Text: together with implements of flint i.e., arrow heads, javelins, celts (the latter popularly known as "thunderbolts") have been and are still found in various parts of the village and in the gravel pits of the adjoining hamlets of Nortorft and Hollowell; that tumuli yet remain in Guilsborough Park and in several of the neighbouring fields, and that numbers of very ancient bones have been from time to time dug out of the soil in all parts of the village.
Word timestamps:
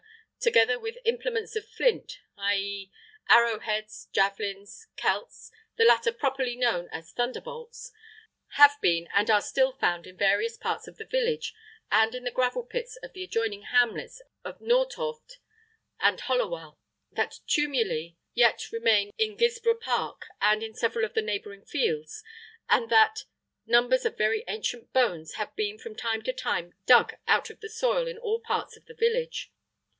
together 0.39 0.79
with 0.79 0.97
implements 1.05 1.55
of 1.55 1.63
flint 1.63 2.13
i.e., 2.35 2.91
arrow 3.29 3.59
heads, 3.59 4.07
javelins, 4.11 4.87
celts 4.97 5.51
(the 5.77 5.85
latter 5.85 6.11
popularly 6.11 6.55
known 6.57 6.89
as 6.91 7.11
"thunderbolts") 7.11 7.91
have 8.53 8.75
been 8.81 9.07
and 9.13 9.29
are 9.29 9.39
still 9.43 9.71
found 9.73 10.07
in 10.07 10.17
various 10.17 10.57
parts 10.57 10.87
of 10.87 10.97
the 10.97 11.05
village 11.05 11.53
and 11.91 12.15
in 12.15 12.23
the 12.23 12.31
gravel 12.31 12.63
pits 12.63 12.97
of 13.03 13.13
the 13.13 13.23
adjoining 13.23 13.61
hamlets 13.61 14.19
of 14.43 14.57
Nortorft 14.59 15.37
and 15.99 16.19
Hollowell; 16.21 16.79
that 17.11 17.41
tumuli 17.45 18.15
yet 18.33 18.71
remain 18.71 19.11
in 19.19 19.37
Guilsborough 19.37 19.79
Park 19.79 20.25
and 20.41 20.63
in 20.63 20.73
several 20.73 21.05
of 21.05 21.13
the 21.13 21.21
neighbouring 21.21 21.63
fields, 21.63 22.23
and 22.67 22.89
that 22.89 23.25
numbers 23.67 24.03
of 24.05 24.17
very 24.17 24.43
ancient 24.47 24.91
bones 24.91 25.33
have 25.33 25.55
been 25.55 25.77
from 25.77 25.95
time 25.95 26.23
to 26.23 26.33
time 26.33 26.73
dug 26.87 27.13
out 27.27 27.51
of 27.51 27.59
the 27.59 27.69
soil 27.69 28.07
in 28.07 28.17
all 28.17 28.39
parts 28.39 28.75
of 28.75 28.85
the 28.87 28.95
village. 28.95 29.51